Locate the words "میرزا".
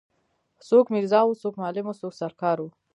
0.93-1.19